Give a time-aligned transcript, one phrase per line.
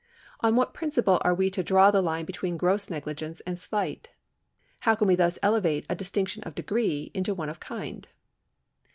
[0.39, 4.09] On what principle are we to di'aw the line between gross negligence and slight?
[4.79, 8.07] How can we thus elevate a distinc tion of degree into one of kind